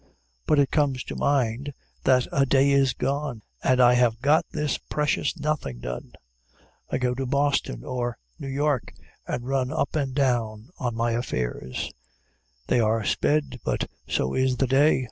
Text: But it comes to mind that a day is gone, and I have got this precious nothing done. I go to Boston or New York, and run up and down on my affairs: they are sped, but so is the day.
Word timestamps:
But 0.47 0.57
it 0.57 0.71
comes 0.71 1.03
to 1.03 1.15
mind 1.15 1.75
that 2.05 2.25
a 2.31 2.43
day 2.43 2.71
is 2.71 2.93
gone, 2.95 3.43
and 3.63 3.79
I 3.79 3.93
have 3.93 4.19
got 4.19 4.47
this 4.49 4.79
precious 4.79 5.37
nothing 5.37 5.77
done. 5.79 6.13
I 6.89 6.97
go 6.97 7.13
to 7.13 7.27
Boston 7.27 7.83
or 7.85 8.17
New 8.39 8.47
York, 8.47 8.93
and 9.27 9.45
run 9.47 9.71
up 9.71 9.95
and 9.95 10.15
down 10.15 10.69
on 10.79 10.95
my 10.95 11.11
affairs: 11.11 11.91
they 12.65 12.79
are 12.79 13.03
sped, 13.05 13.59
but 13.63 13.87
so 14.07 14.33
is 14.33 14.57
the 14.57 14.65
day. 14.65 14.99